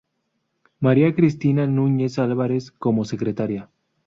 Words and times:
María 0.79 1.13
Cristina 1.13 1.67
Nuñez 1.67 2.17
Álvarez 2.17 2.71
como 2.71 3.05
Secretaria. 3.05 3.69